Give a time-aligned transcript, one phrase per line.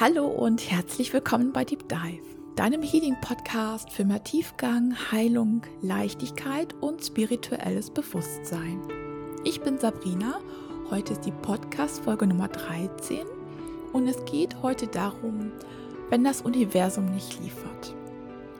[0.00, 2.24] Hallo und herzlich willkommen bei Deep Dive,
[2.56, 8.80] deinem Healing-Podcast für mehr Tiefgang, Heilung, Leichtigkeit und spirituelles Bewusstsein.
[9.44, 10.40] Ich bin Sabrina,
[10.90, 13.20] heute ist die Podcast-Folge Nummer 13
[13.92, 15.52] und es geht heute darum,
[16.10, 17.94] wenn das Universum nicht liefert.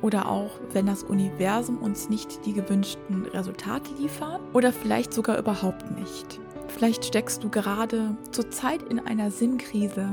[0.03, 5.91] Oder auch, wenn das Universum uns nicht die gewünschten Resultate liefert oder vielleicht sogar überhaupt
[5.99, 6.39] nicht.
[6.75, 10.09] Vielleicht steckst du gerade zurzeit in einer Sinnkrise.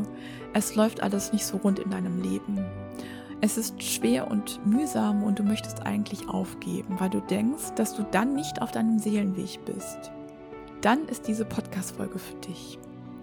[0.53, 2.63] Es läuft alles nicht so rund in deinem Leben.
[3.41, 8.03] Es ist schwer und mühsam und du möchtest eigentlich aufgeben, weil du denkst, dass du
[8.11, 10.11] dann nicht auf deinem Seelenweg bist.
[10.81, 12.77] Dann ist diese Podcast-Folge für dich.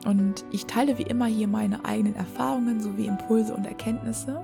[0.05, 4.43] Und ich teile wie immer hier meine eigenen Erfahrungen sowie Impulse und Erkenntnisse.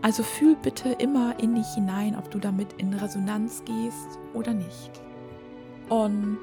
[0.00, 4.92] Also fühl bitte immer in dich hinein, ob du damit in Resonanz gehst oder nicht.
[5.88, 6.38] Und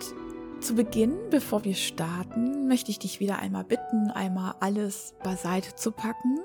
[0.62, 5.92] zu Beginn, bevor wir starten, möchte ich dich wieder einmal bitten, einmal alles beiseite zu
[5.92, 6.40] packen,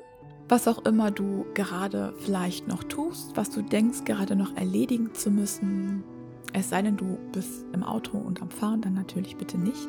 [0.49, 5.31] was auch immer du gerade vielleicht noch tust, was du denkst, gerade noch erledigen zu
[5.31, 6.05] müssen.
[6.53, 9.89] Es sei denn, du bist im Auto und am Fahren, dann natürlich bitte nicht.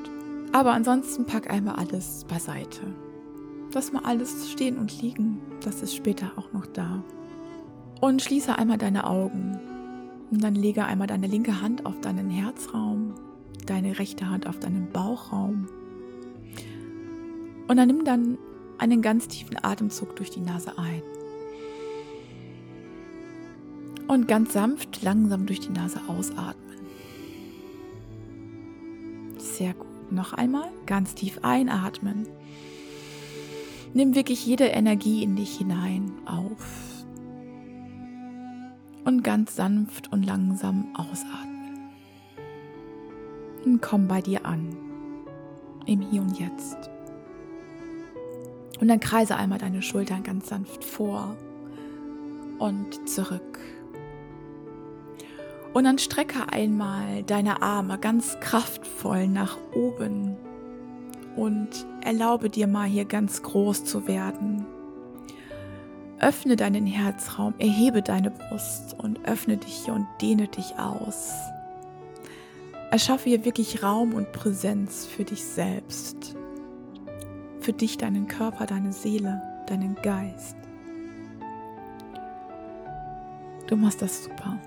[0.51, 2.81] Aber ansonsten pack einmal alles beiseite.
[3.73, 7.03] Lass mal alles stehen und liegen, das ist später auch noch da.
[8.01, 9.59] Und schließe einmal deine Augen.
[10.31, 13.13] Und dann lege einmal deine linke Hand auf deinen Herzraum
[13.57, 15.67] deine rechte Hand auf deinen Bauchraum.
[17.67, 18.37] Und dann nimm dann
[18.77, 21.01] einen ganz tiefen Atemzug durch die Nase ein.
[24.07, 26.77] Und ganz sanft, langsam durch die Nase ausatmen.
[29.37, 30.11] Sehr gut.
[30.11, 32.27] Noch einmal ganz tief einatmen.
[33.93, 37.05] Nimm wirklich jede Energie in dich hinein auf.
[39.03, 41.54] Und ganz sanft und langsam ausatmen.
[43.65, 44.77] Gedanken kommen bei dir an.
[45.87, 46.89] Im Hier und Jetzt.
[48.79, 51.35] Und dann kreise einmal deine Schultern ganz sanft vor
[52.59, 53.59] und zurück.
[55.73, 60.37] Und dann strecke einmal deine Arme ganz kraftvoll nach oben
[61.35, 61.69] und
[62.01, 64.65] erlaube dir mal hier ganz groß zu werden.
[66.19, 71.33] Öffne deinen Herzraum, erhebe deine Brust und öffne dich und dehne dich aus.
[72.91, 76.35] Erschaffe hier wirklich Raum und Präsenz für dich selbst.
[77.59, 80.55] Für dich, deinen Körper, deine Seele, deinen Geist.
[83.67, 84.59] Du machst das super.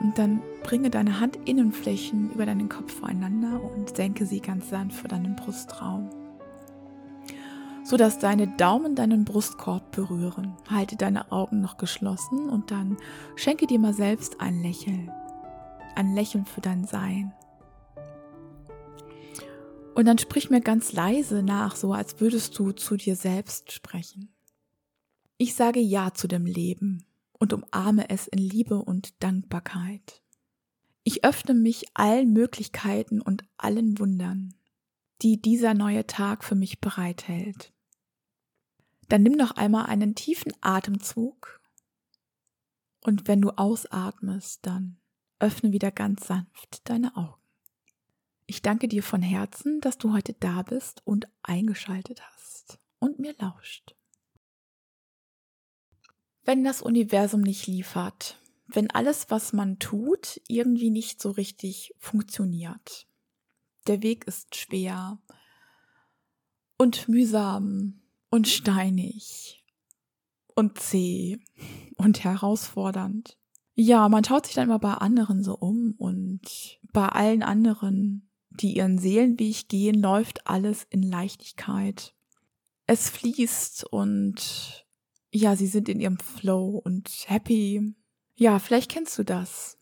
[0.00, 5.08] Und dann bringe deine Handinnenflächen über deinen Kopf voreinander und senke sie ganz sanft vor
[5.08, 6.10] deinen Brustraum.
[7.84, 10.56] So dass deine Daumen deinen Brustkorb berühren.
[10.68, 12.96] Halte deine Augen noch geschlossen und dann
[13.36, 15.10] schenke dir mal selbst ein Lächeln.
[15.94, 17.32] Ein Lächeln für dein Sein.
[19.94, 24.34] Und dann sprich mir ganz leise nach, so als würdest du zu dir selbst sprechen.
[25.36, 27.04] Ich sage Ja zu dem Leben
[27.38, 30.22] und umarme es in Liebe und Dankbarkeit.
[31.04, 34.54] Ich öffne mich allen Möglichkeiten und allen Wundern,
[35.20, 37.72] die dieser neue Tag für mich bereithält.
[39.08, 41.60] Dann nimm noch einmal einen tiefen Atemzug
[43.04, 44.96] und wenn du ausatmest, dann
[45.40, 47.41] öffne wieder ganz sanft deine Augen.
[48.46, 53.34] Ich danke dir von Herzen, dass du heute da bist und eingeschaltet hast und mir
[53.38, 53.94] lauscht.
[56.44, 63.06] Wenn das Universum nicht liefert, wenn alles, was man tut, irgendwie nicht so richtig funktioniert.
[63.86, 65.18] Der Weg ist schwer
[66.78, 69.64] und mühsam und steinig
[70.54, 71.38] und zäh
[71.96, 73.38] und herausfordernd.
[73.74, 78.28] Ja, man schaut sich dann immer bei anderen so um und bei allen anderen
[78.60, 82.14] die ihren Seelenweg gehen, läuft alles in Leichtigkeit.
[82.86, 84.86] Es fließt und
[85.30, 87.94] ja, sie sind in ihrem Flow und happy.
[88.34, 89.78] Ja, vielleicht kennst du das.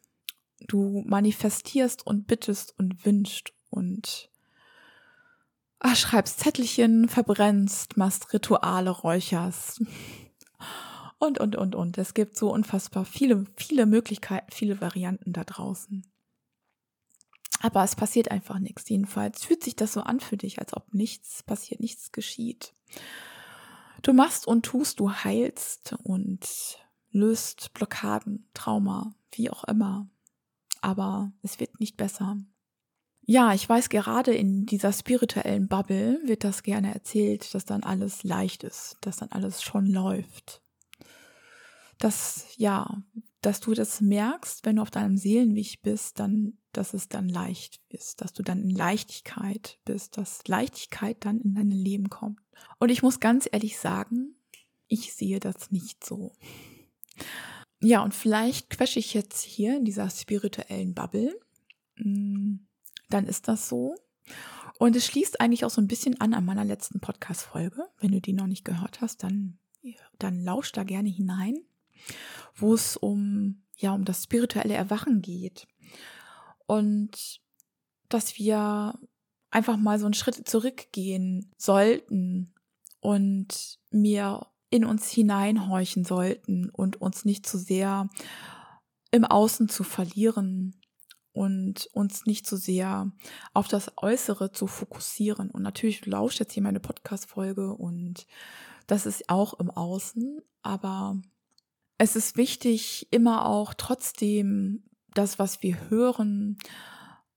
[0.68, 4.30] Du manifestierst und bittest und wünscht und
[5.80, 9.82] ach, schreibst Zettelchen, verbrennst, machst Rituale, räucherst.
[11.18, 11.98] Und, und, und, und.
[11.98, 16.09] Es gibt so unfassbar viele, viele Möglichkeiten, viele Varianten da draußen.
[17.60, 18.88] Aber es passiert einfach nichts.
[18.88, 22.72] Jedenfalls fühlt sich das so an für dich, als ob nichts passiert, nichts geschieht.
[24.02, 26.78] Du machst und tust, du heilst und
[27.10, 30.08] löst Blockaden, Trauma, wie auch immer.
[30.80, 32.38] Aber es wird nicht besser.
[33.26, 38.24] Ja, ich weiß, gerade in dieser spirituellen Bubble wird das gerne erzählt, dass dann alles
[38.24, 40.62] leicht ist, dass dann alles schon läuft.
[41.98, 43.02] Dass, ja,
[43.40, 47.80] dass du das merkst, wenn du auf deinem Seelenweg bist, dann dass es dann leicht
[47.88, 52.40] ist, dass du dann in Leichtigkeit bist, dass Leichtigkeit dann in dein Leben kommt.
[52.78, 54.36] Und ich muss ganz ehrlich sagen,
[54.86, 56.32] ich sehe das nicht so.
[57.80, 61.38] Ja, und vielleicht quetsche ich jetzt hier in dieser spirituellen Bubble.
[61.96, 62.56] Mm,
[63.08, 63.94] dann ist das so.
[64.78, 67.88] Und es schließt eigentlich auch so ein bisschen an an meiner letzten Podcast-Folge.
[67.98, 69.58] Wenn du die noch nicht gehört hast, dann,
[70.18, 71.58] dann lausch da gerne hinein,
[72.54, 75.66] wo es um, ja, um das spirituelle Erwachen geht.
[76.66, 77.40] Und
[78.08, 78.98] dass wir
[79.50, 82.54] einfach mal so einen Schritt zurückgehen sollten
[83.00, 88.08] und mir in uns hineinhorchen sollten und uns nicht zu sehr
[89.10, 90.80] im Außen zu verlieren
[91.32, 93.10] und uns nicht zu sehr
[93.52, 95.50] auf das Äußere zu fokussieren.
[95.50, 98.26] Und natürlich lauscht jetzt hier meine Podcast-Folge und
[98.86, 101.20] das ist auch im Außen, aber
[102.00, 106.56] es ist wichtig, immer auch trotzdem das, was wir hören,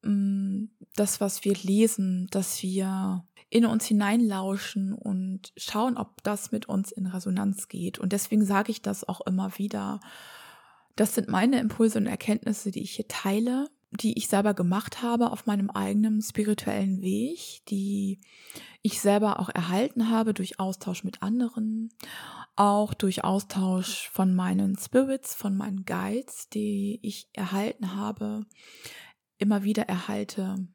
[0.04, 6.70] mm, das, was wir lesen, dass wir in uns hineinlauschen und schauen, ob das mit
[6.70, 8.00] uns in Resonanz geht.
[8.00, 10.00] Und deswegen sage ich das auch immer wieder.
[10.96, 15.32] Das sind meine Impulse und Erkenntnisse, die ich hier teile, die ich selber gemacht habe
[15.32, 18.22] auf meinem eigenen spirituellen Weg, die
[18.82, 21.90] ich selber auch erhalten habe durch Austausch mit anderen,
[22.56, 28.46] auch durch Austausch von meinen Spirits, von meinen Guides, die ich erhalten habe,
[29.38, 30.68] immer wieder erhalte.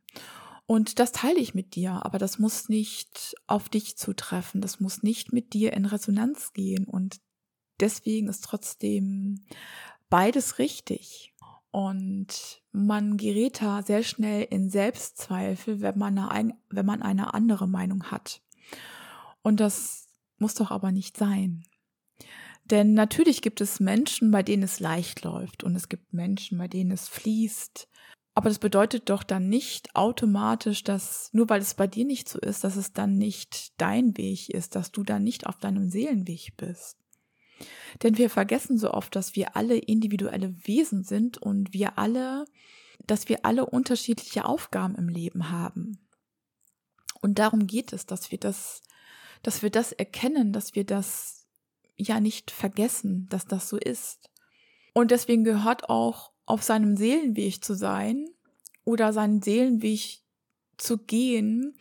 [0.66, 5.02] Und das teile ich mit dir, aber das muss nicht auf dich zutreffen, das muss
[5.02, 7.20] nicht mit dir in Resonanz gehen und
[7.80, 9.46] deswegen ist trotzdem
[10.10, 11.34] beides richtig.
[11.70, 17.68] Und man gerät da sehr schnell in Selbstzweifel, wenn man eine, wenn man eine andere
[17.68, 18.42] Meinung hat.
[19.42, 20.07] Und das
[20.38, 21.64] muss doch aber nicht sein.
[22.64, 26.68] Denn natürlich gibt es Menschen, bei denen es leicht läuft und es gibt Menschen, bei
[26.68, 27.88] denen es fließt
[28.38, 32.38] aber das bedeutet doch dann nicht automatisch, dass nur weil es bei dir nicht so
[32.38, 36.56] ist, dass es dann nicht dein Weg ist, dass du dann nicht auf deinem Seelenweg
[36.56, 36.98] bist.
[38.04, 42.44] Denn wir vergessen so oft, dass wir alle individuelle Wesen sind und wir alle,
[43.04, 45.98] dass wir alle unterschiedliche Aufgaben im Leben haben.
[47.20, 48.82] Und darum geht es, dass wir das,
[49.42, 51.46] dass wir das erkennen, dass wir das
[51.96, 54.30] ja nicht vergessen, dass das so ist.
[54.94, 58.28] Und deswegen gehört auch auf seinem Seelenweg zu sein
[58.84, 60.22] oder seinen Seelenweg
[60.78, 61.76] zu gehen,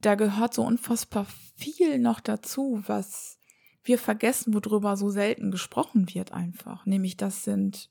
[0.00, 1.26] da gehört so unfassbar
[1.56, 3.38] viel noch dazu, was
[3.82, 6.86] wir vergessen, worüber so selten gesprochen wird einfach.
[6.86, 7.90] Nämlich das sind,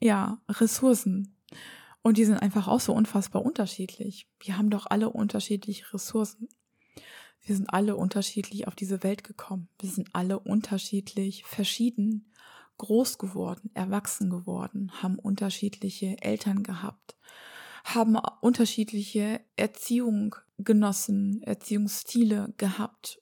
[0.00, 1.36] ja, Ressourcen.
[2.02, 4.28] Und die sind einfach auch so unfassbar unterschiedlich.
[4.40, 6.48] Wir haben doch alle unterschiedliche Ressourcen.
[7.42, 9.68] Wir sind alle unterschiedlich auf diese Welt gekommen.
[9.80, 12.28] Wir sind alle unterschiedlich verschieden
[12.78, 17.16] groß geworden, erwachsen geworden, haben unterschiedliche Eltern gehabt,
[17.84, 23.20] haben unterschiedliche Erziehung genossen, Erziehungsstile gehabt,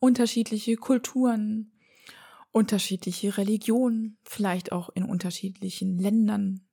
[0.00, 1.72] unterschiedliche Kulturen,
[2.50, 6.66] unterschiedliche Religionen, vielleicht auch in unterschiedlichen Ländern,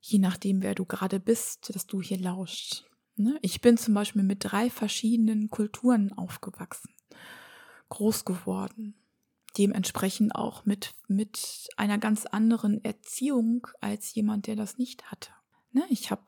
[0.00, 2.87] je nachdem, wer du gerade bist, dass du hier lauscht.
[3.18, 3.38] Ne?
[3.42, 6.90] Ich bin zum Beispiel mit drei verschiedenen Kulturen aufgewachsen,
[7.88, 8.94] groß geworden
[9.58, 15.30] dementsprechend auch mit, mit einer ganz anderen Erziehung als jemand, der das nicht hatte.
[15.72, 15.84] Ne?
[15.90, 16.22] Ich habe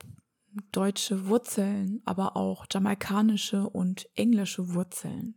[0.73, 5.37] deutsche Wurzeln, aber auch jamaikanische und englische Wurzeln.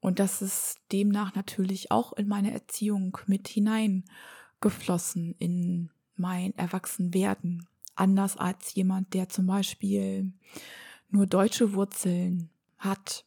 [0.00, 7.68] Und das ist demnach natürlich auch in meine Erziehung mit hineingeflossen, in mein Erwachsenwerden.
[7.98, 10.32] Anders als jemand, der zum Beispiel
[11.10, 13.24] nur deutsche Wurzeln hat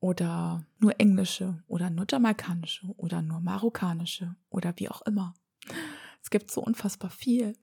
[0.00, 5.34] oder nur englische oder nur jamaikanische oder nur marokkanische oder wie auch immer.
[6.22, 7.56] Es gibt so unfassbar viel.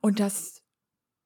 [0.00, 0.62] Und das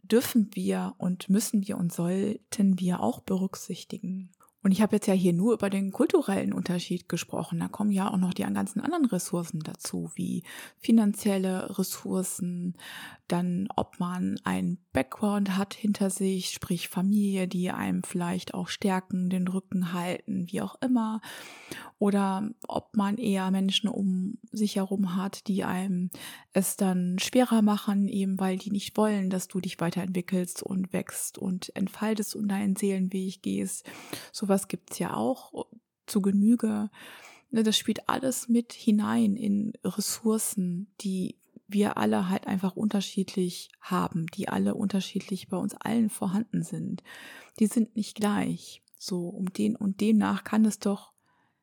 [0.03, 4.31] dürfen wir und müssen wir und sollten wir auch berücksichtigen.
[4.63, 7.61] Und ich habe jetzt ja hier nur über den kulturellen Unterschied gesprochen.
[7.61, 10.43] Da kommen ja auch noch die ganzen anderen Ressourcen dazu, wie
[10.79, 12.77] finanzielle Ressourcen,
[13.27, 19.31] dann ob man ein Background hat hinter sich, sprich Familie, die einem vielleicht auch stärken,
[19.31, 21.21] den Rücken halten, wie auch immer.
[21.99, 26.11] Oder ob man eher Menschen um sich herum hat, die einem
[26.53, 31.39] es dann schwerer machen, eben weil die nicht wollen, dass du dich weiterentwickelst und wächst
[31.39, 33.89] und entfaltest und deinen Seelenweg gehst.
[34.33, 35.67] So sowas gibt's ja auch
[36.07, 36.91] zu Genüge.
[37.51, 41.37] Ne, das spielt alles mit hinein in Ressourcen, die
[41.69, 47.05] wir alle halt einfach unterschiedlich haben, die alle unterschiedlich bei uns allen vorhanden sind.
[47.61, 48.83] Die sind nicht gleich.
[48.99, 51.13] So, um den und demnach kann es doch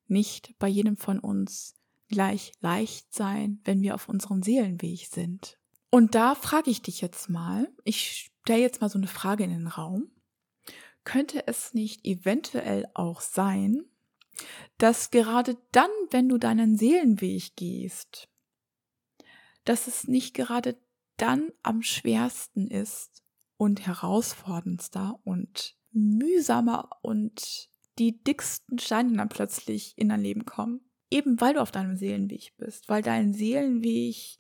[0.07, 1.75] nicht bei jedem von uns
[2.07, 5.59] gleich leicht sein, wenn wir auf unserem Seelenweg sind.
[5.89, 9.51] Und da frage ich dich jetzt mal, ich stelle jetzt mal so eine Frage in
[9.51, 10.09] den Raum
[11.07, 13.85] könnte es nicht eventuell auch sein,
[14.77, 18.27] dass gerade dann, wenn du deinen Seelenweg gehst,
[19.63, 20.77] dass es nicht gerade
[21.15, 23.23] dann am schwersten ist
[23.55, 30.81] und herausforderndster und mühsamer und die dicksten Steine dann plötzlich in dein Leben kommen.
[31.09, 34.39] Eben weil du auf deinem Seelenweg bist, weil dein Seelenweg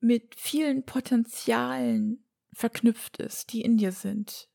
[0.00, 4.48] mit vielen Potenzialen verknüpft ist, die in dir sind.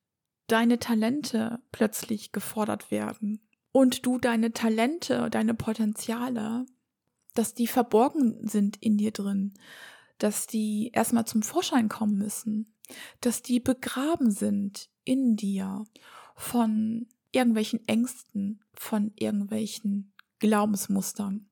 [0.48, 3.42] Deine Talente plötzlich gefordert werden.
[3.72, 6.66] Und du deine Talente, deine Potenziale,
[7.34, 9.54] dass die verborgen sind in dir drin,
[10.18, 12.74] dass die erstmal zum Vorschein kommen müssen,
[13.22, 15.84] dass die begraben sind in dir
[16.36, 21.50] von irgendwelchen Ängsten, von irgendwelchen Glaubensmustern,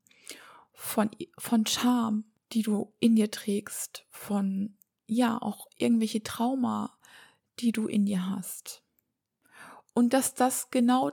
[0.74, 6.98] von, von Scham, die du in dir trägst, von, ja, auch irgendwelche Trauma,
[7.60, 8.85] die du in dir hast.
[9.96, 11.12] Und dass das genau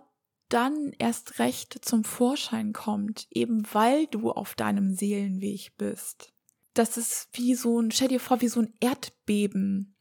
[0.50, 6.32] dann erst recht zum Vorschein kommt, eben weil du auf deinem Seelenweg bist.
[6.74, 9.96] Das ist wie so ein, stell dir vor, wie so ein Erdbeben,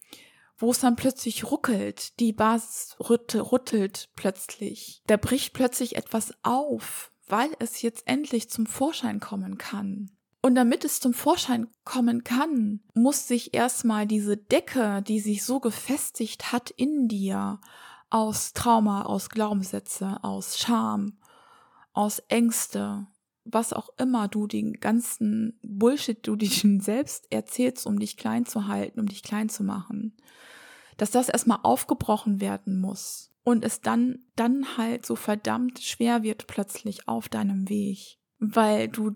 [0.57, 5.01] wo es dann plötzlich ruckelt, die Basis rüttelt plötzlich.
[5.07, 10.11] Da bricht plötzlich etwas auf, weil es jetzt endlich zum Vorschein kommen kann.
[10.41, 15.59] Und damit es zum Vorschein kommen kann, muss sich erstmal diese Decke, die sich so
[15.59, 17.59] gefestigt hat in dir,
[18.11, 21.17] aus Trauma, aus Glaubenssätze, aus Scham,
[21.93, 23.07] aus Ängste,
[23.43, 28.67] was auch immer du den ganzen Bullshit du dich selbst erzählst, um dich klein zu
[28.67, 30.15] halten, um dich klein zu machen,
[30.97, 36.47] dass das erstmal aufgebrochen werden muss und es dann, dann halt so verdammt schwer wird
[36.47, 39.15] plötzlich auf deinem Weg, weil du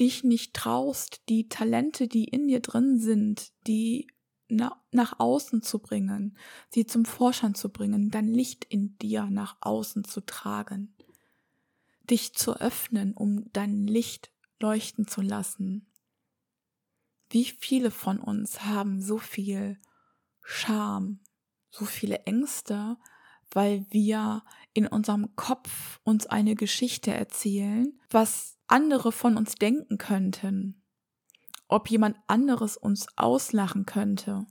[0.00, 4.08] dich nicht traust, die Talente, die in dir drin sind, die
[4.56, 6.36] nach außen zu bringen,
[6.70, 10.94] sie zum Vorschein zu bringen, dein Licht in dir nach außen zu tragen,
[12.08, 14.30] dich zu öffnen, um dein Licht
[14.60, 15.86] leuchten zu lassen.
[17.30, 19.78] Wie viele von uns haben so viel
[20.42, 21.20] Scham,
[21.70, 22.98] so viele Ängste,
[23.50, 24.44] weil wir
[24.74, 30.81] in unserem Kopf uns eine Geschichte erzählen, was andere von uns denken könnten,
[31.72, 34.46] ob jemand anderes uns auslachen könnte,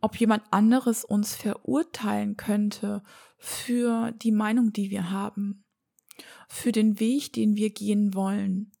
[0.00, 3.02] ob jemand anderes uns verurteilen könnte
[3.38, 5.64] für die Meinung, die wir haben,
[6.48, 8.72] für den Weg, den wir gehen wollen,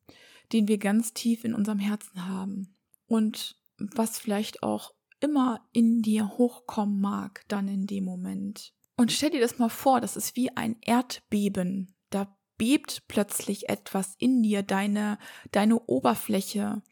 [0.52, 6.28] den wir ganz tief in unserem Herzen haben und was vielleicht auch immer in dir
[6.36, 8.74] hochkommen mag, dann in dem Moment.
[8.96, 11.94] Und stell dir das mal vor, das ist wie ein Erdbeben.
[12.10, 15.18] Da bebt plötzlich etwas in dir, deine,
[15.52, 16.82] deine Oberfläche,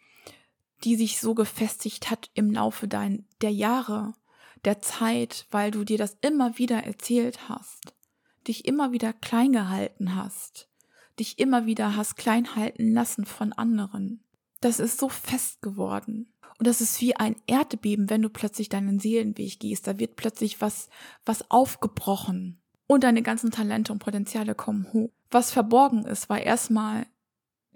[0.83, 4.15] die sich so gefestigt hat im Laufe dein, der Jahre,
[4.65, 7.95] der Zeit, weil du dir das immer wieder erzählt hast,
[8.49, 10.69] dich immer wieder klein gehalten hast,
[11.19, 14.23] dich immer wieder hast klein halten lassen von anderen.
[14.61, 16.33] Das ist so fest geworden.
[16.59, 19.87] Und das ist wie ein Erdbeben, wenn du plötzlich deinen Seelenweg gehst.
[19.87, 20.89] Da wird plötzlich was,
[21.27, 22.61] was aufgebrochen.
[22.87, 25.11] Und deine ganzen Talente und Potenziale kommen hoch.
[25.31, 27.07] Was verborgen ist, weil erstmal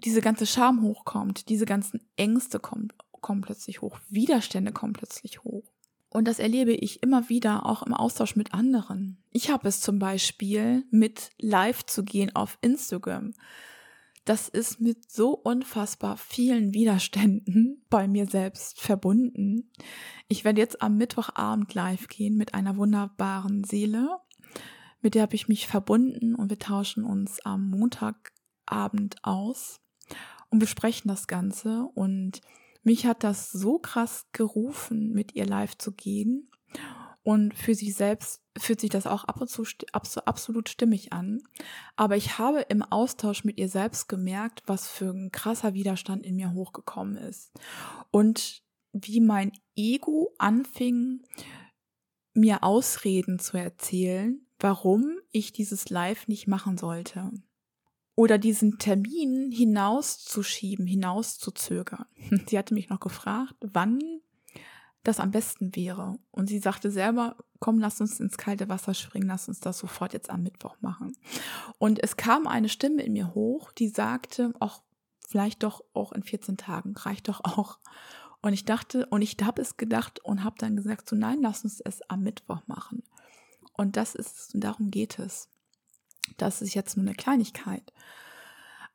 [0.03, 2.89] diese ganze Scham hochkommt, diese ganzen Ängste kommen,
[3.21, 5.63] kommen plötzlich hoch, Widerstände kommen plötzlich hoch.
[6.11, 9.21] Und das erlebe ich immer wieder auch im Austausch mit anderen.
[9.31, 13.33] Ich habe es zum Beispiel mit live zu gehen auf Instagram
[14.29, 19.71] das ist mit so unfassbar vielen Widerständen bei mir selbst verbunden.
[20.27, 24.07] Ich werde jetzt am Mittwochabend live gehen mit einer wunderbaren Seele.
[25.01, 29.79] Mit der habe ich mich verbunden und wir tauschen uns am Montagabend aus
[30.49, 31.89] und besprechen das Ganze.
[31.93, 32.41] Und
[32.83, 36.49] mich hat das so krass gerufen, mit ihr live zu gehen.
[37.23, 41.41] Und für sich selbst fühlt sich das auch ab und zu absolut stimmig an.
[41.95, 46.35] Aber ich habe im Austausch mit ihr selbst gemerkt, was für ein krasser Widerstand in
[46.35, 47.51] mir hochgekommen ist.
[48.11, 48.63] Und
[48.93, 51.21] wie mein Ego anfing,
[52.33, 57.31] mir Ausreden zu erzählen, warum ich dieses Live nicht machen sollte.
[58.19, 62.05] Oder diesen Termin hinauszuschieben, hinauszuzögern.
[62.49, 64.01] Sie hatte mich noch gefragt, wann
[65.03, 66.19] das am besten wäre.
[66.29, 70.11] Und sie sagte selber, komm, lass uns ins kalte Wasser springen, lass uns das sofort
[70.11, 71.15] jetzt am Mittwoch machen.
[71.77, 74.81] Und es kam eine Stimme in mir hoch, die sagte, auch
[75.25, 77.79] vielleicht doch auch in 14 Tagen, reicht doch auch.
[78.41, 81.63] Und ich dachte, und ich habe es gedacht und habe dann gesagt, so nein, lass
[81.63, 83.01] uns es am Mittwoch machen.
[83.71, 85.47] Und das ist, darum geht es.
[86.37, 87.93] Das ist jetzt nur eine Kleinigkeit.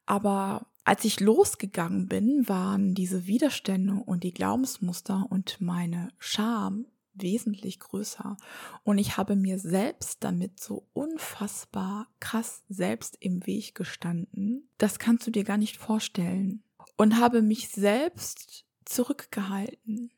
[0.06, 7.80] Aber als ich losgegangen bin, waren diese Widerstände und die Glaubensmuster und meine Scham wesentlich
[7.80, 8.36] größer.
[8.82, 14.68] Und ich habe mir selbst damit so unfassbar krass selbst im Weg gestanden.
[14.78, 16.62] Das kannst du dir gar nicht vorstellen.
[16.96, 20.12] Und habe mich selbst zurückgehalten,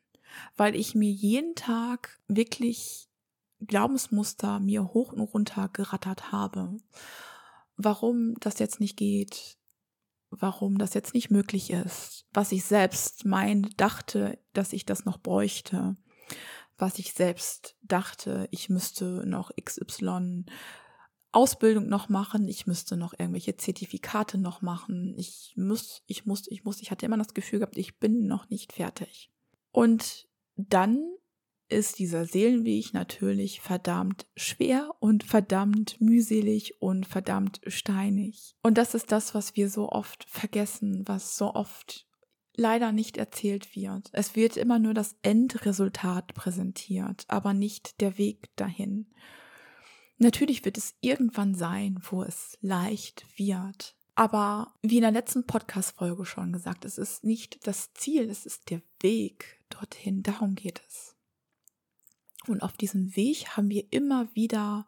[0.57, 3.06] weil ich mir jeden Tag wirklich
[3.65, 6.77] Glaubensmuster mir hoch und runter gerattert habe.
[7.75, 9.57] Warum das jetzt nicht geht,
[10.29, 15.17] warum das jetzt nicht möglich ist, was ich selbst meint, dachte, dass ich das noch
[15.17, 15.95] bräuchte,
[16.77, 20.45] was ich selbst dachte, ich müsste noch XY
[21.31, 26.63] Ausbildung noch machen, ich müsste noch irgendwelche Zertifikate noch machen, ich muss, ich muss, ich
[26.63, 29.31] muss, ich hatte immer das Gefühl gehabt, ich bin noch nicht fertig.
[29.71, 31.03] Und dann
[31.69, 38.55] ist dieser Seelenweg natürlich verdammt schwer und verdammt mühselig und verdammt steinig.
[38.63, 42.07] Und das ist das, was wir so oft vergessen, was so oft
[42.55, 44.09] leider nicht erzählt wird.
[44.13, 49.07] Es wird immer nur das Endresultat präsentiert, aber nicht der Weg dahin.
[50.17, 53.95] Natürlich wird es irgendwann sein, wo es leicht wird.
[54.15, 58.71] Aber wie in der letzten Podcast-Folge schon gesagt, es ist nicht das Ziel, es ist
[58.71, 60.23] der Weg dorthin.
[60.23, 61.16] Darum geht es.
[62.49, 64.85] Und auf diesem Weg haben wir immer wieder,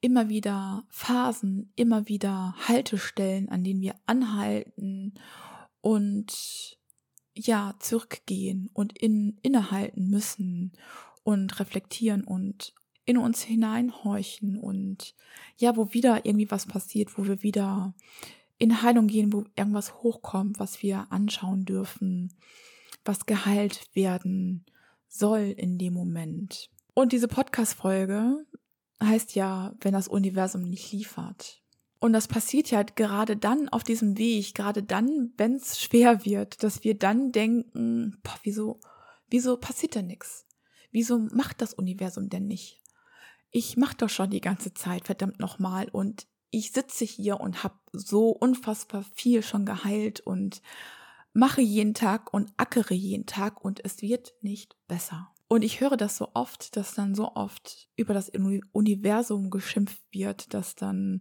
[0.00, 5.14] immer wieder Phasen, immer wieder Haltestellen, an denen wir anhalten
[5.80, 6.78] und
[7.34, 10.72] ja, zurückgehen und in, innehalten müssen
[11.24, 12.74] und reflektieren und
[13.04, 15.14] in uns hineinhorchen und
[15.56, 17.94] ja, wo wieder irgendwie was passiert, wo wir wieder
[18.58, 22.32] in Heilung gehen, wo irgendwas hochkommt, was wir anschauen dürfen,
[23.04, 24.64] was geheilt werden
[25.12, 26.70] soll in dem Moment.
[26.94, 28.46] Und diese Podcast-Folge
[29.02, 31.62] heißt ja, wenn das Universum nicht liefert.
[32.00, 36.62] Und das passiert ja gerade dann auf diesem Weg, gerade dann, wenn es schwer wird,
[36.62, 38.80] dass wir dann denken, boah, wieso,
[39.28, 40.46] wieso passiert denn nichts?
[40.90, 42.80] Wieso macht das Universum denn nicht?
[43.50, 47.78] Ich mach doch schon die ganze Zeit, verdammt nochmal, und ich sitze hier und habe
[47.92, 50.62] so unfassbar viel schon geheilt und
[51.32, 55.32] mache jeden Tag und ackere jeden Tag und es wird nicht besser.
[55.48, 60.54] Und ich höre das so oft, dass dann so oft über das Universum geschimpft wird,
[60.54, 61.20] dass dann,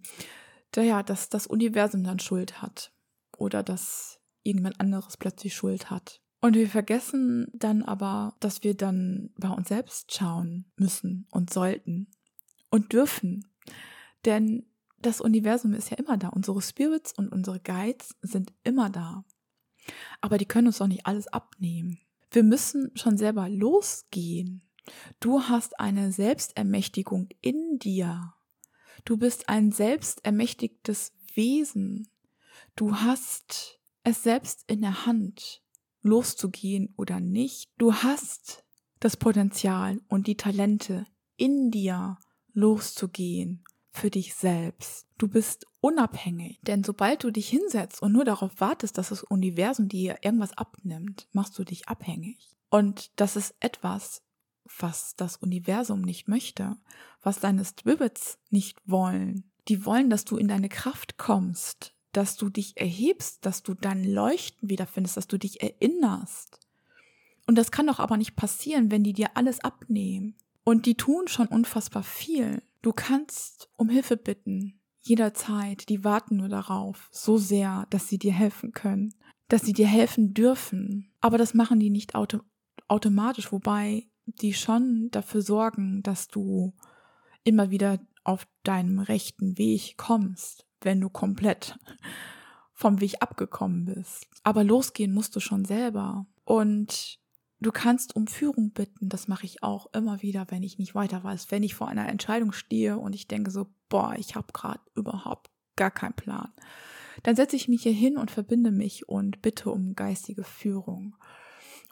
[0.75, 2.93] ja, dass das Universum dann Schuld hat.
[3.37, 6.21] Oder dass irgendjemand anderes plötzlich Schuld hat.
[6.39, 12.07] Und wir vergessen dann aber, dass wir dann bei uns selbst schauen müssen und sollten
[12.69, 13.45] und dürfen.
[14.25, 14.65] Denn
[15.01, 16.29] das Universum ist ja immer da.
[16.29, 19.25] Unsere Spirits und unsere Guides sind immer da.
[20.21, 21.99] Aber die können uns doch nicht alles abnehmen.
[22.31, 24.61] Wir müssen schon selber losgehen.
[25.19, 28.33] Du hast eine Selbstermächtigung in dir.
[29.05, 32.07] Du bist ein selbstermächtigtes Wesen.
[32.75, 35.61] Du hast es selbst in der Hand,
[36.01, 37.71] loszugehen oder nicht.
[37.77, 38.63] Du hast
[38.99, 42.17] das Potenzial und die Talente in dir,
[42.53, 45.05] loszugehen für dich selbst.
[45.17, 49.89] Du bist unabhängig, denn sobald du dich hinsetzt und nur darauf wartest, dass das Universum
[49.89, 52.55] dir irgendwas abnimmt, machst du dich abhängig.
[52.69, 54.23] Und das ist etwas,
[54.79, 56.77] was das Universum nicht möchte,
[57.21, 59.51] was deine Spirits nicht wollen.
[59.67, 64.03] Die wollen, dass du in deine Kraft kommst, dass du dich erhebst, dass du dein
[64.03, 66.59] Leuchten wiederfindest, dass du dich erinnerst.
[67.47, 70.35] Und das kann doch aber nicht passieren, wenn die dir alles abnehmen.
[70.63, 72.61] Und die tun schon unfassbar viel.
[72.81, 75.89] Du kannst um Hilfe bitten, jederzeit.
[75.89, 79.13] Die warten nur darauf, so sehr, dass sie dir helfen können,
[79.47, 81.11] dass sie dir helfen dürfen.
[81.19, 82.39] Aber das machen die nicht auto
[82.87, 86.73] automatisch, wobei die schon dafür sorgen, dass du
[87.43, 91.79] immer wieder auf deinem rechten Weg kommst, wenn du komplett
[92.73, 94.27] vom Weg abgekommen bist.
[94.43, 96.25] Aber losgehen musst du schon selber.
[96.43, 97.20] Und
[97.61, 101.23] Du kannst um Führung bitten, das mache ich auch immer wieder, wenn ich nicht weiter
[101.23, 104.81] weiß, wenn ich vor einer Entscheidung stehe und ich denke so, boah, ich habe gerade
[104.95, 106.51] überhaupt gar keinen Plan.
[107.21, 111.15] Dann setze ich mich hier hin und verbinde mich und bitte um geistige Führung.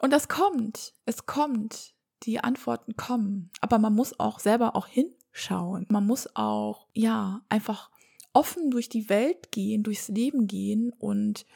[0.00, 5.86] Und das kommt, es kommt, die Antworten kommen, aber man muss auch selber auch hinschauen.
[5.88, 7.92] Man muss auch, ja, einfach
[8.32, 11.46] offen durch die Welt gehen, durchs Leben gehen und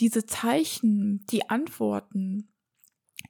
[0.00, 2.49] diese Zeichen, die Antworten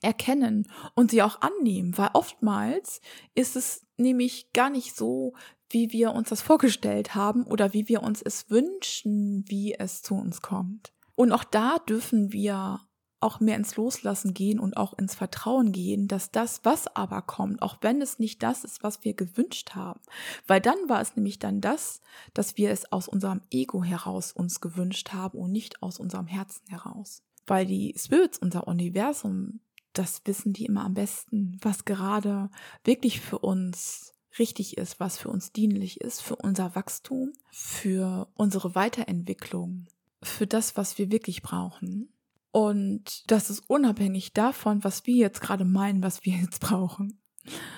[0.03, 3.01] erkennen und sie auch annehmen, weil oftmals
[3.35, 5.35] ist es nämlich gar nicht so,
[5.69, 10.15] wie wir uns das vorgestellt haben oder wie wir uns es wünschen, wie es zu
[10.15, 10.93] uns kommt.
[11.15, 12.81] Und auch da dürfen wir
[13.21, 17.61] auch mehr ins Loslassen gehen und auch ins Vertrauen gehen, dass das, was aber kommt,
[17.63, 20.01] auch wenn es nicht das ist, was wir gewünscht haben,
[20.47, 22.01] weil dann war es nämlich dann das,
[22.33, 26.67] dass wir es aus unserem Ego heraus uns gewünscht haben und nicht aus unserem Herzen
[26.69, 27.23] heraus.
[27.47, 29.61] Weil die Spirits, unser Universum,
[29.93, 32.51] das wissen die immer am besten, was gerade
[32.85, 38.75] wirklich für uns richtig ist, was für uns dienlich ist, für unser Wachstum, für unsere
[38.75, 39.87] Weiterentwicklung,
[40.23, 42.13] für das, was wir wirklich brauchen.
[42.53, 47.21] Und das ist unabhängig davon, was wir jetzt gerade meinen, was wir jetzt brauchen.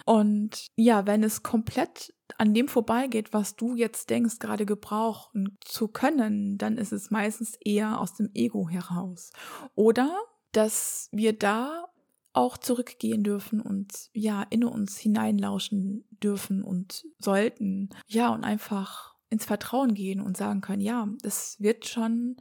[0.04, 5.88] Und ja, wenn es komplett an dem vorbeigeht, was du jetzt denkst, gerade gebrauchen zu
[5.88, 9.30] können, dann ist es meistens eher aus dem Ego heraus.
[9.74, 10.16] Oder
[10.52, 11.86] dass wir da
[12.32, 17.90] auch zurückgehen dürfen und ja, in uns hineinlauschen dürfen und sollten.
[18.06, 22.36] Ja, und einfach ins Vertrauen gehen und sagen können, ja, es wird schon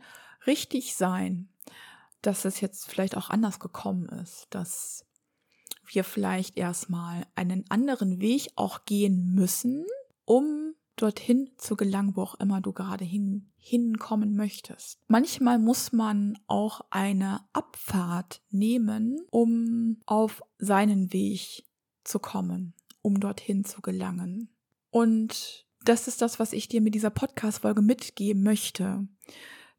[0.46, 1.50] richtig sein,
[2.22, 5.06] dass es jetzt vielleicht auch anders gekommen ist, dass
[5.86, 9.86] wir vielleicht erstmal einen anderen Weg auch gehen müssen,
[10.26, 10.71] um
[11.02, 15.00] dorthin zu gelangen, wo auch immer du gerade hin, hinkommen möchtest.
[15.08, 21.66] Manchmal muss man auch eine Abfahrt nehmen, um auf seinen Weg
[22.04, 24.50] zu kommen, um dorthin zu gelangen.
[24.90, 29.08] Und das ist das, was ich dir mit dieser Podcast-Folge mitgeben möchte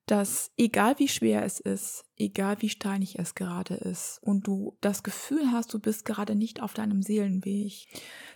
[0.06, 5.02] dass egal wie schwer es ist, egal wie steinig es gerade ist und du das
[5.02, 7.86] Gefühl hast, du bist gerade nicht auf deinem Seelenweg,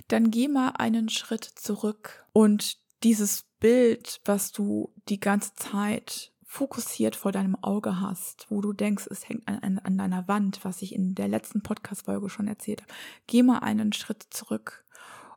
[0.09, 7.17] dann geh mal einen Schritt zurück und dieses Bild, was du die ganze Zeit fokussiert
[7.17, 10.95] vor deinem Auge hast, wo du denkst, es hängt an, an, deiner Wand, was ich
[10.95, 12.93] in der letzten Podcast-Folge schon erzählt habe,
[13.27, 14.85] geh mal einen Schritt zurück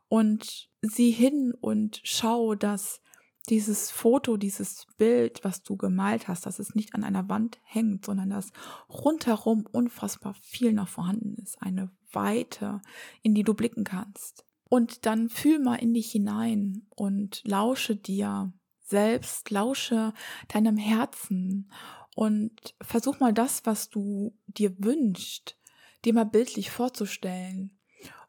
[0.08, 3.02] und sieh hin und schau, dass
[3.48, 8.06] dieses Foto, dieses Bild, was du gemalt hast, dass es nicht an einer Wand hängt,
[8.06, 8.52] sondern dass
[8.88, 11.60] rundherum unfassbar viel noch vorhanden ist.
[11.60, 12.80] Eine Weite,
[13.22, 14.44] in die du blicken kannst.
[14.68, 20.12] Und dann fühl mal in dich hinein und lausche dir selbst, lausche
[20.48, 21.72] deinem Herzen
[22.14, 25.56] und versuch mal das, was du dir wünschst,
[26.04, 27.78] dir mal bildlich vorzustellen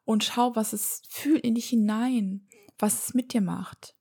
[0.04, 2.48] und schau, was es fühlt in dich hinein,
[2.78, 3.96] was es mit dir macht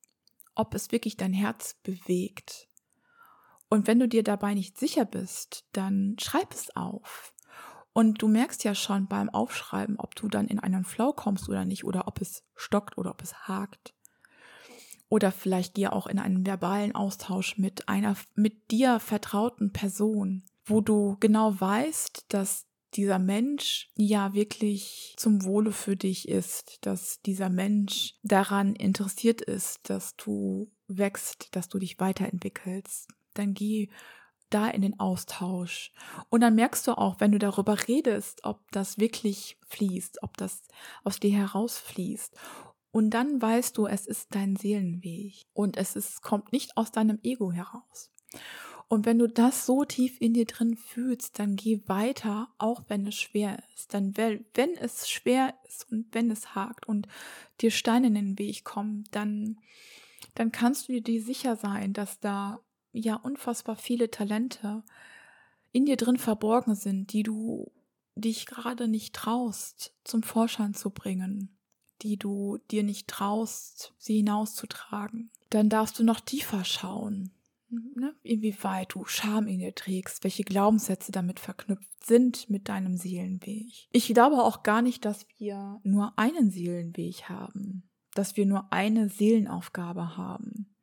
[0.62, 2.69] ob es wirklich dein Herz bewegt.
[3.67, 7.34] Und wenn du dir dabei nicht sicher bist, dann schreib es auf.
[7.93, 11.65] Und du merkst ja schon beim Aufschreiben, ob du dann in einen Flow kommst oder
[11.65, 13.93] nicht, oder ob es stockt oder ob es hakt.
[15.10, 20.80] Oder vielleicht geh auch in einen verbalen Austausch mit einer mit dir vertrauten Person, wo
[20.80, 27.49] du genau weißt, dass dieser Mensch ja wirklich zum Wohle für dich ist, dass dieser
[27.49, 33.89] Mensch daran interessiert ist, dass du wächst, dass du dich weiterentwickelst, dann geh
[34.49, 35.91] da in den Austausch.
[36.30, 40.63] Und dann merkst du auch, wenn du darüber redest, ob das wirklich fließt, ob das
[41.04, 42.36] aus dir herausfließt.
[42.91, 47.19] Und dann weißt du, es ist dein Seelenweg und es ist, kommt nicht aus deinem
[47.23, 48.12] Ego heraus.
[48.91, 53.08] Und wenn du das so tief in dir drin fühlst, dann geh weiter, auch wenn
[53.08, 53.93] es schwer ist.
[53.93, 57.08] Dann, wenn es schwer ist und wenn es hakt und
[57.62, 59.62] dir Steine in den Weg kommen, dann,
[60.36, 62.60] dann kannst du dir sicher sein, dass da
[62.91, 64.84] ja unfassbar viele Talente
[65.71, 67.71] in dir drin verborgen sind, die du
[68.15, 71.58] dich gerade nicht traust, zum Vorschein zu bringen,
[72.01, 75.32] die du dir nicht traust, sie hinauszutragen.
[75.49, 77.32] Dann darfst du noch tiefer schauen
[77.71, 83.88] ne, inwieweit du Scham in dir trägst, welche Glaubenssätze damit verknüpft sind mit deinem Seelenweg.
[83.91, 89.10] Ich glaube auch gar nicht, dass wir nur einen Seelenweg haben, dass wir nur eine
[89.10, 90.75] Seelenaufgabe haben,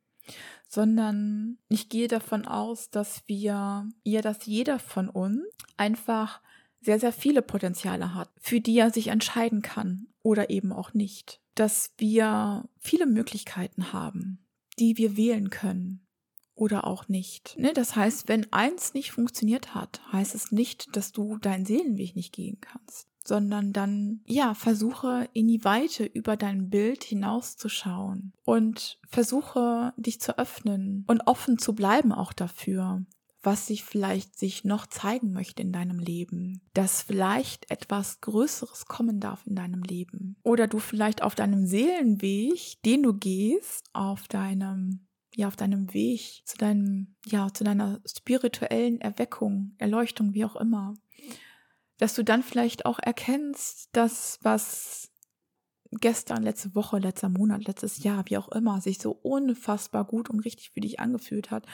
[0.67, 5.43] sondern ich gehe davon aus, dass wir, ja, dass jeder von uns
[5.77, 6.41] einfach
[6.81, 11.41] sehr, sehr viele Potenziale hat, für die er sich entscheiden kann oder eben auch nicht.
[11.55, 14.45] Dass wir viele Möglichkeiten haben,
[14.79, 16.05] die wir wählen können
[16.59, 17.55] oder auch nicht.
[17.57, 17.73] Ne?
[17.73, 22.33] Das heißt, wenn eins nicht funktioniert hat, heißt es nicht, dass du deinen Seelenweg nicht
[22.33, 29.93] gehen kannst, sondern dann, ja, versuche in die Weite über dein Bild hinauszuschauen und versuche
[29.97, 33.05] dich zu öffnen und offen zu bleiben auch dafür,
[33.41, 39.21] was sich vielleicht sich noch zeigen möchte in deinem Leben, dass vielleicht etwas Größeres kommen
[39.21, 45.05] darf in deinem Leben oder du vielleicht auf deinem Seelenweg, den du gehst, auf deinem
[45.35, 50.95] ja auf deinem Weg zu deinem ja zu deiner spirituellen Erweckung, Erleuchtung, wie auch immer,
[51.97, 55.11] dass du dann vielleicht auch erkennst, dass was
[55.91, 60.39] gestern, letzte Woche, letzter Monat, letztes Jahr, wie auch immer, sich so unfassbar gut und
[60.41, 61.65] richtig für dich angefühlt hat,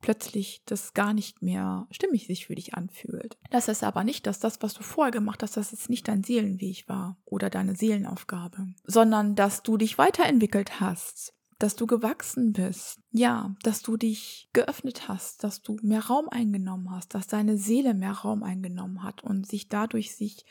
[0.00, 3.36] plötzlich das gar nicht mehr stimmig sich für dich anfühlt.
[3.50, 6.24] Das ist aber nicht, dass das, was du vorher gemacht hast, dass es nicht dein
[6.24, 12.98] Seelenweg war oder deine Seelenaufgabe, sondern dass du dich weiterentwickelt hast, dass du gewachsen bist.
[13.12, 17.94] Ja, dass du dich geöffnet hast, dass du mehr Raum eingenommen hast, dass deine Seele
[17.94, 20.46] mehr Raum eingenommen hat und sich dadurch sich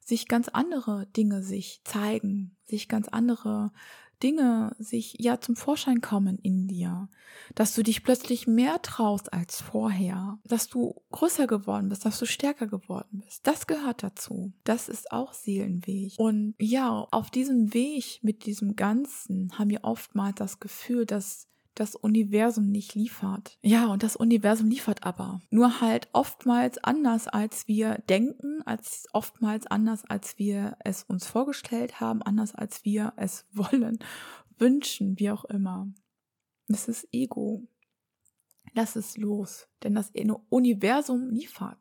[0.00, 3.72] sich ganz andere Dinge sich zeigen, sich ganz andere
[4.24, 7.10] Dinge sich ja zum Vorschein kommen in dir,
[7.54, 12.24] dass du dich plötzlich mehr traust als vorher, dass du größer geworden bist, dass du
[12.24, 13.46] stärker geworden bist.
[13.46, 14.54] Das gehört dazu.
[14.64, 16.14] Das ist auch Seelenweg.
[16.16, 21.96] Und ja, auf diesem Weg mit diesem Ganzen haben wir oftmals das Gefühl, dass das
[21.96, 23.58] Universum nicht liefert.
[23.62, 25.40] Ja, und das Universum liefert aber.
[25.50, 32.00] Nur halt oftmals anders, als wir denken, als oftmals anders, als wir es uns vorgestellt
[32.00, 33.98] haben, anders, als wir es wollen,
[34.58, 35.88] wünschen, wie auch immer.
[36.68, 37.66] Das ist Ego.
[38.72, 40.12] Lass es los, denn das
[40.48, 41.78] Universum liefert.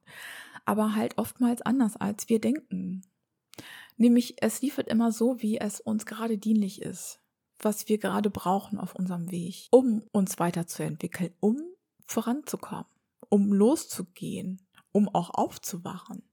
[0.66, 3.02] Aber halt oftmals anders, als wir denken.
[3.98, 7.23] Nämlich, es liefert immer so, wie es uns gerade dienlich ist
[7.64, 11.62] was wir gerade brauchen auf unserem Weg, um uns weiterzuentwickeln, um
[12.06, 12.86] voranzukommen,
[13.30, 16.24] um loszugehen, um auch aufzuwachen.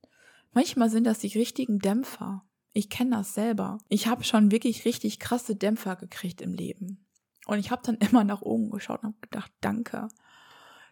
[0.53, 2.45] Manchmal sind das die richtigen Dämpfer.
[2.73, 3.79] Ich kenne das selber.
[3.89, 7.07] Ich habe schon wirklich richtig krasse Dämpfer gekriegt im Leben.
[7.47, 10.09] Und ich habe dann immer nach oben geschaut und habe gedacht, danke.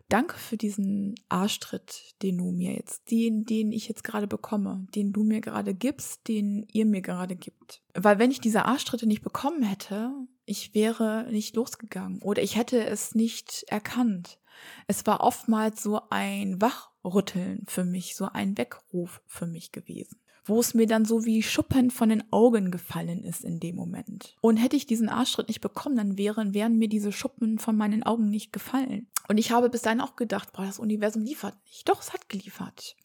[0.09, 5.13] Danke für diesen Arschtritt, den du mir jetzt, den, den ich jetzt gerade bekomme, den
[5.13, 7.83] du mir gerade gibst, den ihr mir gerade gibt.
[7.93, 10.11] Weil wenn ich diese Arschtritte nicht bekommen hätte,
[10.47, 14.39] ich wäre nicht losgegangen oder ich hätte es nicht erkannt.
[14.87, 20.19] Es war oftmals so ein Wachrütteln für mich, so ein Weckruf für mich gewesen
[20.49, 24.37] wo es mir dann so wie Schuppen von den Augen gefallen ist in dem Moment.
[24.41, 28.03] Und hätte ich diesen Arschschritt nicht bekommen, dann wären, wären mir diese Schuppen von meinen
[28.03, 29.09] Augen nicht gefallen.
[29.29, 31.89] Und ich habe bis dahin auch gedacht, boah, das Universum liefert nicht.
[31.89, 32.97] Doch, es hat geliefert.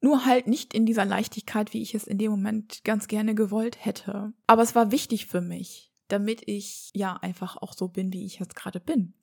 [0.00, 3.84] Nur halt nicht in dieser Leichtigkeit, wie ich es in dem Moment ganz gerne gewollt
[3.84, 4.32] hätte.
[4.46, 8.38] Aber es war wichtig für mich, damit ich ja einfach auch so bin, wie ich
[8.38, 9.14] jetzt gerade bin.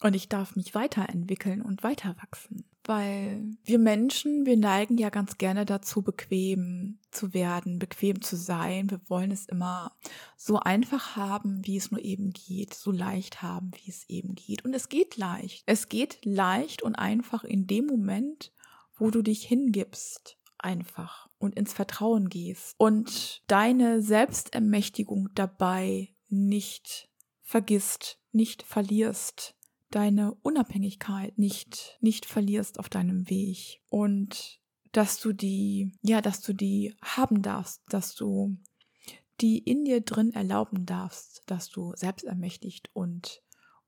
[0.00, 2.64] Und ich darf mich weiterentwickeln und weiter wachsen.
[2.88, 8.90] Weil wir Menschen, wir neigen ja ganz gerne dazu, bequem zu werden, bequem zu sein.
[8.90, 9.92] Wir wollen es immer
[10.38, 14.64] so einfach haben, wie es nur eben geht, so leicht haben, wie es eben geht.
[14.64, 15.64] Und es geht leicht.
[15.66, 18.54] Es geht leicht und einfach in dem Moment,
[18.96, 27.10] wo du dich hingibst, einfach und ins Vertrauen gehst und deine Selbstermächtigung dabei nicht
[27.42, 29.57] vergisst, nicht verlierst
[29.90, 34.60] deine Unabhängigkeit nicht, nicht verlierst auf deinem Weg und
[34.92, 38.56] dass du die, ja, dass du die haben darfst, dass du
[39.40, 43.42] die in dir drin erlauben darfst, dass du selbstermächtigt und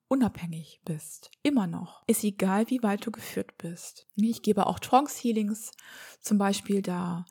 [0.09, 1.31] unabhängig bist.
[1.43, 2.03] Immer noch.
[2.07, 4.07] Ist egal, wie weit du geführt bist.
[4.17, 5.73] Ich gebe auch Trance Healings.
[6.21, 7.25] Zum Beispiel da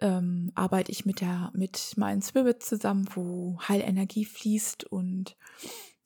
[0.00, 5.36] ähm, arbeite ich mit der, mit meinen Spirit zusammen, wo Heilenergie fließt und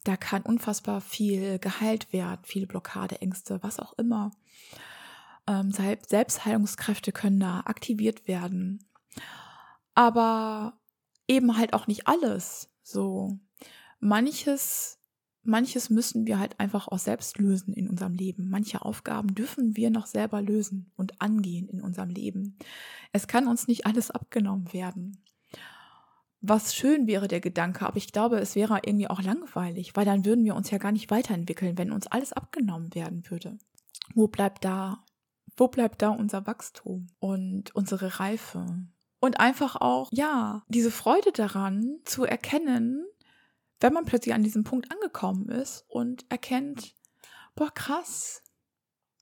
[0.04, 4.30] da kann unfassbar viel geheilt werden, viele Blockade, Ängste, was auch immer.
[5.46, 8.84] Ähm, Selbstheilungskräfte können da aktiviert werden.
[9.94, 10.78] Aber
[11.26, 12.70] eben halt auch nicht alles.
[12.82, 13.38] So
[14.00, 14.98] manches,
[15.42, 18.48] manches müssen wir halt einfach auch selbst lösen in unserem Leben.
[18.48, 22.56] Manche Aufgaben dürfen wir noch selber lösen und angehen in unserem Leben.
[23.12, 25.22] Es kann uns nicht alles abgenommen werden
[26.40, 30.24] was schön wäre, der Gedanke, aber ich glaube, es wäre irgendwie auch langweilig, weil dann
[30.24, 33.58] würden wir uns ja gar nicht weiterentwickeln, wenn uns alles abgenommen werden würde.
[34.14, 35.04] Wo bleibt da,
[35.56, 38.66] wo bleibt da unser Wachstum und unsere Reife?
[39.20, 43.04] Und einfach auch, ja, diese Freude daran zu erkennen,
[43.80, 46.94] wenn man plötzlich an diesem Punkt angekommen ist und erkennt,
[47.56, 48.42] boah, krass,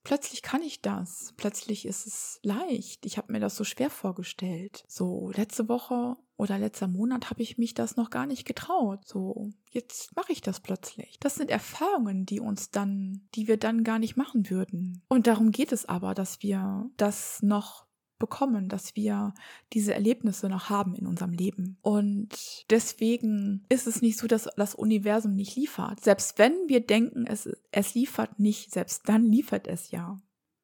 [0.07, 1.35] plötzlich kann ich das.
[1.37, 3.05] Plötzlich ist es leicht.
[3.07, 4.85] Ich habe mir das so schwer vorgestellt.
[4.87, 9.01] So, letzte Woche oder letzter Monat habe ich mich das noch gar nicht getraut.
[9.05, 11.19] So, jetzt mache ich das plötzlich.
[11.19, 15.03] Das sind Erfahrungen, die uns dann, die wir dann gar nicht machen würden.
[15.09, 17.86] Und darum geht es aber, dass wir das noch
[18.19, 19.35] bekommen, dass wir
[19.73, 21.79] diese Erlebnisse noch haben in unserem Leben.
[21.83, 26.01] Und deswegen ist es nicht so, dass das Universum nicht liefert.
[26.01, 30.19] Selbst wenn wir denken, es, es liefert nicht, selbst dann liefert es ja.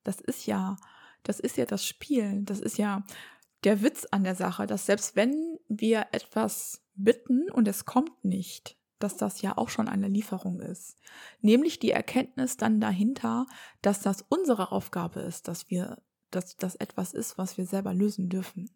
[0.04, 0.76] Das ist ja,
[1.22, 2.42] das ist ja das Spiel.
[2.42, 3.04] Das ist ja
[3.64, 8.76] der Witz an der Sache, dass selbst wenn wir etwas bitten und es kommt nicht,
[8.98, 10.96] dass das ja auch schon eine Lieferung ist.
[11.40, 13.46] Nämlich die Erkenntnis dann dahinter,
[13.80, 16.00] dass das unsere Aufgabe ist, dass wir,
[16.34, 18.70] dass das etwas ist, was wir selber lösen dürfen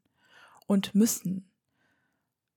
[0.67, 1.51] und müssen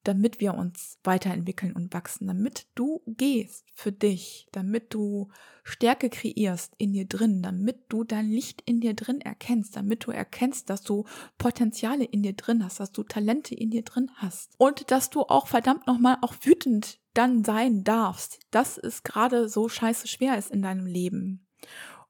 [0.03, 5.29] damit wir uns weiterentwickeln und wachsen, damit du gehst für dich, damit du
[5.63, 10.11] Stärke kreierst in dir drin, damit du dein Licht in dir drin erkennst, damit du
[10.11, 11.05] erkennst, dass du
[11.37, 15.21] Potenziale in dir drin hast, dass du Talente in dir drin hast und dass du
[15.23, 20.49] auch verdammt nochmal auch wütend dann sein darfst, dass es gerade so scheiße schwer ist
[20.49, 21.45] in deinem Leben.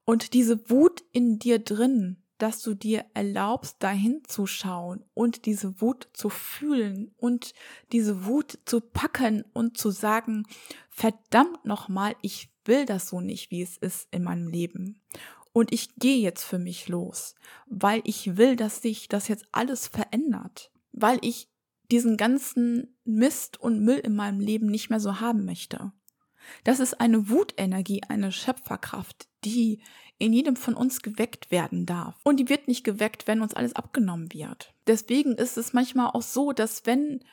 [0.04, 5.80] Und diese Wut in dir drin, dass du dir erlaubst, dahin zu schauen und diese
[5.80, 7.54] Wut zu fühlen und
[7.92, 10.46] diese Wut zu packen und zu sagen,
[10.88, 15.00] verdammt nochmal, ich will das so nicht, wie es ist in meinem Leben.
[15.52, 17.34] Und ich gehe jetzt für mich los,
[17.66, 21.48] weil ich will, dass sich das jetzt alles verändert, weil ich
[21.90, 25.92] diesen ganzen Mist und Müll in meinem Leben nicht mehr so haben möchte.
[26.64, 29.82] Das ist eine Wutenergie, eine Schöpferkraft, die
[30.20, 32.14] in jedem von uns geweckt werden darf.
[32.22, 34.74] Und die wird nicht geweckt, wenn uns alles abgenommen wird.
[34.86, 37.24] Deswegen ist es manchmal auch so, dass wenn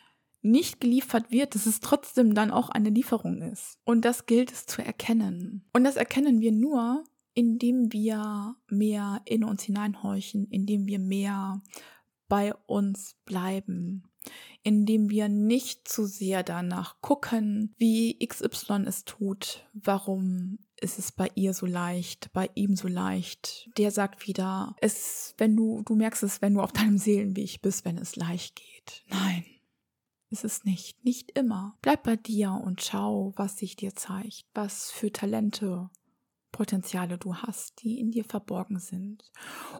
[0.41, 3.77] nicht geliefert wird, dass es trotzdem dann auch eine Lieferung ist.
[3.83, 5.65] Und das gilt es zu erkennen.
[5.73, 11.61] Und das erkennen wir nur, indem wir mehr in uns hineinhorchen, indem wir mehr
[12.29, 14.03] bei uns bleiben,
[14.63, 21.29] indem wir nicht zu sehr danach gucken, wie XY es tut, warum ist es bei
[21.35, 23.69] ihr so leicht, bei ihm so leicht.
[23.77, 27.85] Der sagt wieder, es, wenn du, du merkst es, wenn du auf deinem Seelenweg bist,
[27.85, 29.03] wenn es leicht geht.
[29.09, 29.43] Nein,
[30.29, 31.03] ist es nicht.
[31.03, 31.77] Nicht immer.
[31.81, 35.89] Bleib bei dir und schau, was sich dir zeigt, was für Talente
[36.51, 39.31] Potenziale du hast, die in dir verborgen sind.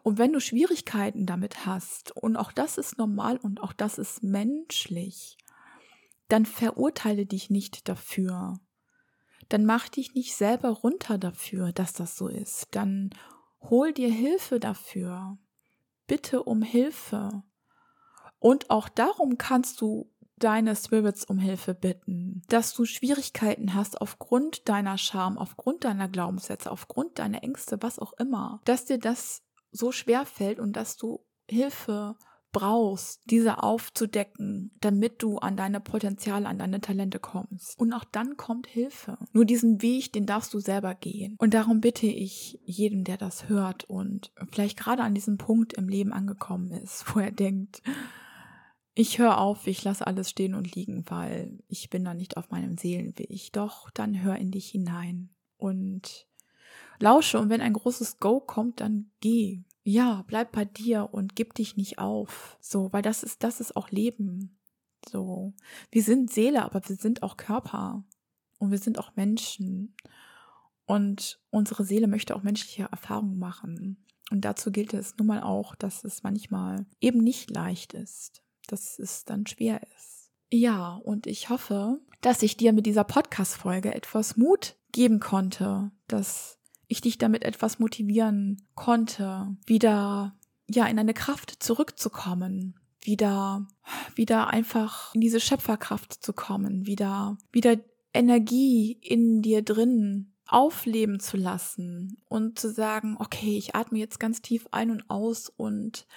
[0.04, 4.22] Und wenn du Schwierigkeiten damit hast, und auch das ist normal und auch das ist
[4.22, 5.38] menschlich,
[6.28, 8.60] dann verurteile dich nicht dafür.
[9.50, 12.68] Dann mach dich nicht selber runter dafür, dass das so ist.
[12.72, 13.12] Dann
[13.62, 15.38] hol dir Hilfe dafür.
[16.06, 17.44] Bitte um Hilfe.
[18.40, 24.70] Und auch darum kannst du deine Spirits um Hilfe bitten, dass du Schwierigkeiten hast aufgrund
[24.70, 29.92] deiner Scham, aufgrund deiner Glaubenssätze, aufgrund deiner Ängste, was auch immer, dass dir das so
[29.92, 32.16] schwer fällt und dass du Hilfe
[32.52, 37.80] brauchst, diese aufzudecken, damit du an deine Potenziale, an deine Talente kommst.
[37.80, 39.18] Und auch dann kommt Hilfe.
[39.34, 41.36] Nur diesen Weg, den darfst du selber gehen.
[41.40, 45.90] Und darum bitte ich jeden, der das hört und vielleicht gerade an diesem Punkt im
[45.90, 47.82] Leben angekommen ist, wo er denkt,
[49.00, 52.50] ich höre auf, ich lasse alles stehen und liegen, weil ich bin da nicht auf
[52.50, 53.54] meinem Seelenweg.
[53.54, 56.28] Doch, dann hör in dich hinein und
[57.00, 59.64] lausche und wenn ein großes Go kommt, dann geh.
[59.88, 62.58] Ja, bleib bei dir und gib dich nicht auf.
[62.60, 64.60] So, weil das ist, das ist auch Leben.
[65.10, 65.54] So.
[65.92, 68.04] Wir sind Seele, aber wir sind auch Körper.
[68.60, 69.96] Und wir sind auch Menschen.
[70.86, 74.06] Und unsere Seele möchte auch menschliche Erfahrungen machen.
[74.30, 79.00] Und dazu gilt es nun mal auch, dass es manchmal eben nicht leicht ist dass
[79.00, 80.32] es dann schwer ist.
[80.52, 86.57] Ja, und ich hoffe, dass ich dir mit dieser Podcast-Folge etwas Mut geben konnte, dass
[86.88, 90.36] ich dich damit etwas motivieren konnte, wieder,
[90.70, 93.68] ja, in eine Kraft zurückzukommen, wieder,
[94.16, 97.78] wieder einfach in diese Schöpferkraft zu kommen, wieder, wieder
[98.14, 104.42] Energie in dir drin aufleben zu lassen und zu sagen, okay, ich atme jetzt ganz
[104.42, 106.08] tief ein und aus und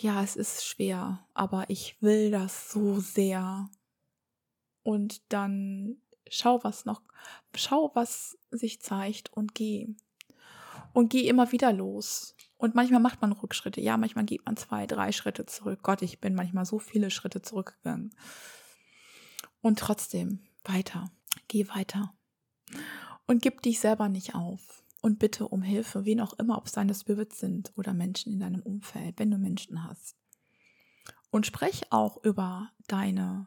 [0.00, 3.68] ja, es ist schwer, aber ich will das so sehr.
[4.82, 5.98] Und dann
[6.30, 7.02] schau, was noch,
[7.54, 9.88] schau, was sich zeigt und geh.
[10.92, 12.34] Und geh immer wieder los.
[12.56, 13.80] Und manchmal macht man Rückschritte.
[13.80, 15.80] Ja, manchmal geht man zwei, drei Schritte zurück.
[15.82, 18.14] Gott, ich bin manchmal so viele Schritte zurückgegangen.
[19.60, 21.10] Und trotzdem weiter.
[21.48, 22.12] Geh weiter.
[23.26, 26.72] Und gib dich selber nicht auf und bitte um Hilfe, wen auch immer, ob es
[26.72, 30.16] deine Spirits sind oder Menschen in deinem Umfeld, wenn du Menschen hast.
[31.30, 33.46] Und sprech auch über deine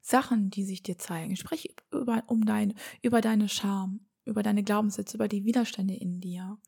[0.00, 1.36] Sachen, die sich dir zeigen.
[1.36, 6.58] Sprech über, um dein, über deine Scham, über deine Glaubenssätze, über die Widerstände in dir.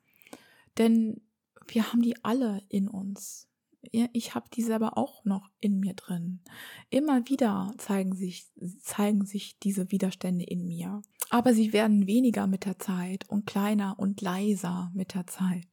[0.79, 1.21] Denn
[1.67, 3.49] wir haben die alle in uns.
[3.91, 6.41] Ich habe die selber auch noch in mir drin.
[6.89, 8.47] Immer wieder zeigen sich,
[8.81, 11.03] zeigen sich diese Widerstände in mir.
[11.31, 15.67] Aber sie werden weniger mit der Zeit und kleiner und leiser mit der Zeit.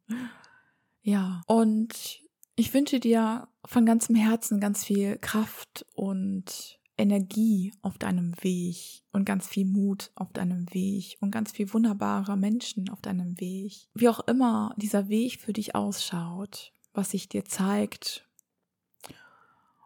[1.02, 2.22] Ja, und
[2.56, 9.24] ich wünsche dir von ganzem Herzen ganz viel Kraft und Energie auf deinem Weg und
[9.24, 13.88] ganz viel Mut auf deinem Weg und ganz viel wunderbare Menschen auf deinem Weg.
[13.94, 18.28] Wie auch immer dieser Weg für dich ausschaut, was sich dir zeigt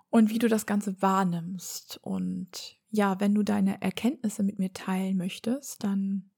[0.10, 2.00] und wie du das Ganze wahrnimmst.
[2.02, 6.32] Und ja, wenn du deine Erkenntnisse mit mir teilen möchtest, dann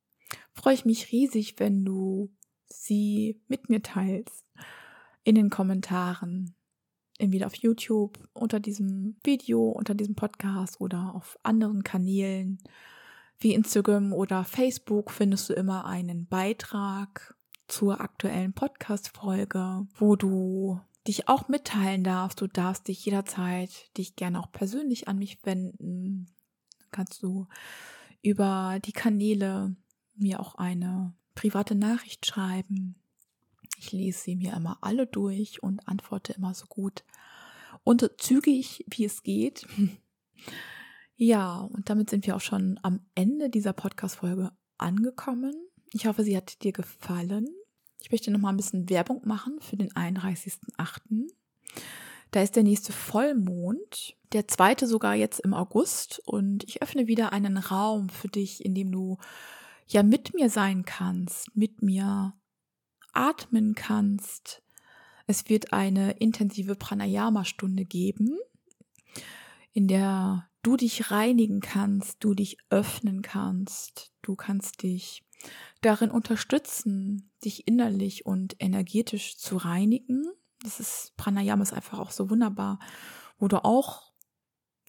[0.54, 2.34] freue ich mich riesig, wenn du
[2.68, 4.44] sie mit mir teilst
[5.24, 6.54] in den Kommentaren.
[7.18, 12.58] Entweder auf YouTube, unter diesem Video, unter diesem Podcast oder auf anderen Kanälen
[13.40, 17.36] wie Instagram oder Facebook findest du immer einen Beitrag
[17.68, 22.42] zur aktuellen Podcast-Folge, wo du dich auch mitteilen darfst.
[22.42, 26.28] Du darfst dich jederzeit dich gerne auch persönlich an mich wenden.
[26.80, 27.48] Du kannst du
[28.22, 29.76] über die Kanäle
[30.16, 32.96] mir auch eine private Nachricht schreiben.
[33.78, 37.04] Ich lese sie mir immer alle durch und antworte immer so gut
[37.84, 39.68] und zügig, wie es geht.
[41.18, 45.56] Ja, und damit sind wir auch schon am Ende dieser Podcast-Folge angekommen.
[45.94, 47.48] Ich hoffe, sie hat dir gefallen.
[48.02, 51.30] Ich möchte noch mal ein bisschen Werbung machen für den 31.8.
[52.32, 57.32] Da ist der nächste Vollmond, der zweite sogar jetzt im August und ich öffne wieder
[57.32, 59.18] einen Raum für dich, in dem du
[59.88, 62.34] ja mit mir sein kannst, mit mir
[63.16, 64.62] atmen kannst.
[65.28, 68.38] Es wird eine intensive Pranayama-Stunde geben,
[69.74, 75.24] in der du dich reinigen kannst, du dich öffnen kannst, du kannst dich
[75.82, 80.26] darin unterstützen, dich innerlich und energetisch zu reinigen.
[80.62, 82.80] Das ist Pranayama ist einfach auch so wunderbar,
[83.38, 84.12] wo du auch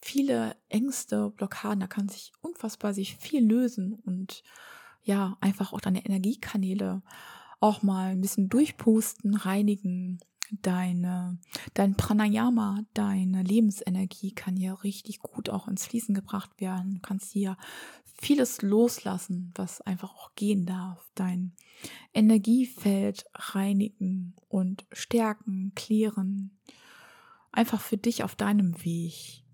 [0.01, 4.43] viele Ängste, Blockaden, da kann sich unfassbar sich viel lösen und
[5.03, 7.03] ja, einfach auch deine Energiekanäle
[7.61, 10.19] auch mal ein bisschen durchpusten, reinigen,
[10.63, 11.39] deine,
[11.75, 16.95] dein Pranayama, deine Lebensenergie kann hier richtig gut auch ins Fließen gebracht werden.
[16.95, 17.57] Du kannst hier
[18.19, 21.11] vieles loslassen, was einfach auch gehen darf.
[21.15, 21.53] Dein
[22.15, 26.59] Energiefeld reinigen und stärken, klären.
[27.53, 29.46] Einfach für dich auf deinem Weg.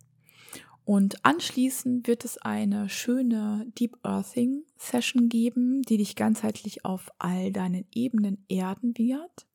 [0.85, 7.53] Und anschließend wird es eine schöne Deep Earthing Session geben, die dich ganzheitlich auf all
[7.53, 9.47] deinen Ebenen erden wird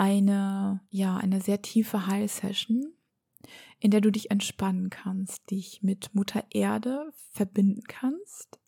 [0.00, 2.94] eine, ja, eine sehr tiefe Heil-Session,
[3.80, 8.58] in der du dich entspannen kannst, dich mit Mutter Erde verbinden kannst.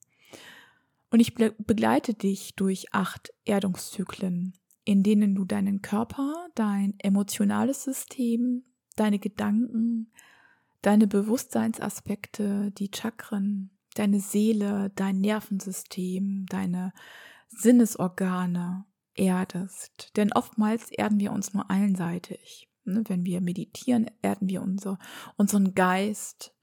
[1.10, 4.52] Und ich begleite dich durch acht Erdungszyklen,
[4.84, 8.64] in denen du deinen Körper, dein emotionales System,
[8.96, 10.12] deine Gedanken,
[10.82, 16.92] deine Bewusstseinsaspekte, die Chakren, deine Seele, dein Nervensystem, deine
[17.48, 20.16] Sinnesorgane erdest.
[20.16, 22.68] Denn oftmals erden wir uns nur einseitig.
[22.84, 24.98] Ne, wenn wir meditieren, erden wir unser,
[25.36, 26.54] unseren Geist.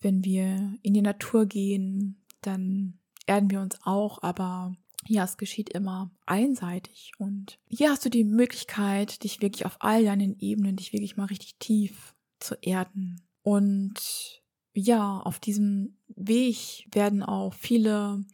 [0.00, 4.76] Wenn wir in die Natur gehen, dann erden wir uns auch, aber
[5.06, 7.12] ja, es geschieht immer einseitig.
[7.18, 11.26] Und hier hast du die Möglichkeit, dich wirklich auf all deinen Ebenen, dich wirklich mal
[11.26, 13.22] richtig tief zu erden.
[13.42, 18.24] Und ja, auf diesem Weg werden auch viele,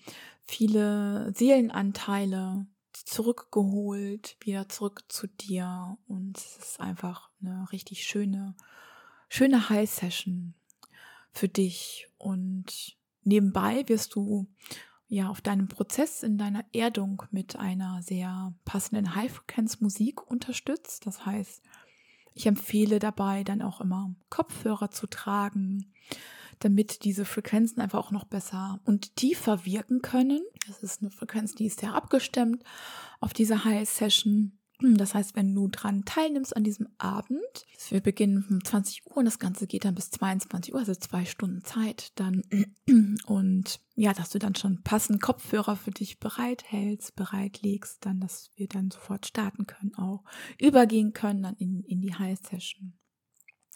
[0.44, 5.96] viele Seelenanteile zurückgeholt, wieder zurück zu dir.
[6.08, 8.54] Und es ist einfach eine richtig schöne,
[9.28, 10.54] schöne High-Session
[11.32, 12.08] für dich.
[12.18, 14.46] Und nebenbei wirst du
[15.08, 21.06] ja auf deinem Prozess in deiner Erdung mit einer sehr passenden High-Frequenz-Musik unterstützt.
[21.06, 21.62] Das heißt,
[22.36, 25.92] ich empfehle dabei dann auch immer Kopfhörer zu tragen,
[26.58, 30.42] damit diese Frequenzen einfach auch noch besser und tiefer wirken können.
[30.66, 32.62] Das ist eine Frequenz, die ist sehr abgestimmt
[33.20, 34.55] auf diese High Session.
[34.80, 37.40] Das heißt, wenn du dran teilnimmst an diesem Abend,
[37.88, 41.24] wir beginnen um 20 Uhr und das Ganze geht dann bis 22 Uhr, also zwei
[41.24, 42.42] Stunden Zeit dann.
[43.26, 48.68] Und ja, dass du dann schon passend Kopfhörer für dich bereithältst, bereitlegst, dann, dass wir
[48.68, 50.24] dann sofort starten können, auch
[50.60, 52.98] übergehen können dann in, in die High Session.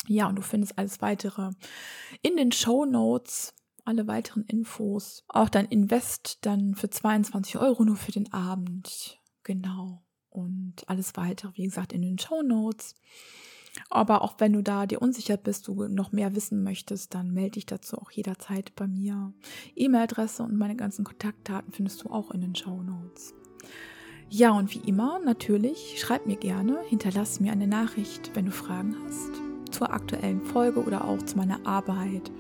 [0.07, 1.51] Ja, und du findest alles weitere
[2.23, 5.25] in den Show Notes, alle weiteren Infos.
[5.29, 9.19] Auch dein Invest dann für 22 Euro nur für den Abend.
[9.43, 10.03] Genau.
[10.31, 12.95] Und alles weitere, wie gesagt, in den Show Notes.
[13.89, 17.53] Aber auch wenn du da dir unsicher bist, du noch mehr wissen möchtest, dann melde
[17.53, 19.33] dich dazu auch jederzeit bei mir.
[19.77, 23.35] E-Mail-Adresse und meine ganzen Kontaktdaten findest du auch in den Show Notes.
[24.29, 28.95] Ja, und wie immer, natürlich, schreib mir gerne, hinterlass mir eine Nachricht, wenn du Fragen
[29.05, 29.41] hast
[29.73, 32.31] zur aktuellen Folge oder auch zu meiner Arbeit.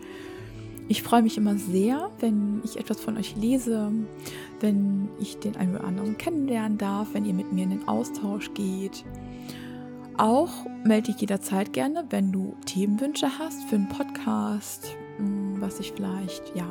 [0.90, 3.92] Ich freue mich immer sehr, wenn ich etwas von euch lese,
[4.58, 8.52] wenn ich den einen oder anderen kennenlernen darf, wenn ihr mit mir in den Austausch
[8.54, 9.04] geht.
[10.18, 10.50] Auch
[10.82, 16.56] melde ich jederzeit gerne, wenn du Themenwünsche hast für einen Podcast, hm, was ich vielleicht,
[16.56, 16.66] ja,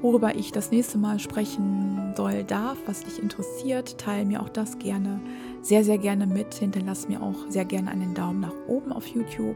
[0.00, 4.80] worüber ich das nächste Mal sprechen soll, darf, was dich interessiert, teile mir auch das
[4.80, 5.20] gerne,
[5.62, 6.54] sehr, sehr gerne mit.
[6.54, 9.54] Hinterlass mir auch sehr gerne einen Daumen nach oben auf YouTube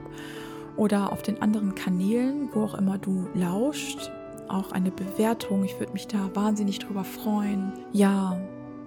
[0.76, 4.10] oder auf den anderen Kanälen, wo auch immer du lauscht,
[4.48, 5.64] auch eine Bewertung.
[5.64, 7.72] Ich würde mich da wahnsinnig drüber freuen.
[7.92, 8.38] Ja,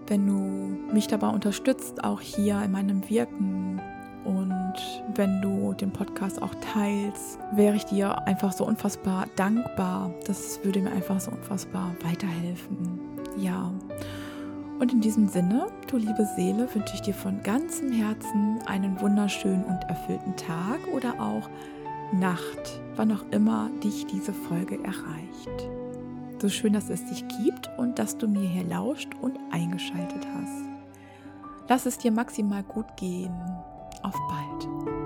[0.08, 3.82] wenn du mich dabei unterstützt, auch hier in meinem Wirken
[4.28, 4.76] und
[5.16, 10.14] wenn du den Podcast auch teilst, wäre ich dir einfach so unfassbar dankbar.
[10.26, 13.00] Das würde mir einfach so unfassbar weiterhelfen.
[13.38, 13.72] Ja.
[14.80, 19.64] Und in diesem Sinne, du liebe Seele, wünsche ich dir von ganzem Herzen einen wunderschönen
[19.64, 21.50] und erfüllten Tag oder auch
[22.14, 25.70] Nacht, wann auch immer dich diese Folge erreicht.
[26.40, 30.64] So schön, dass es dich gibt und dass du mir hier lauscht und eingeschaltet hast.
[31.68, 33.34] Lass es dir maximal gut gehen.
[34.04, 34.97] Auf bald.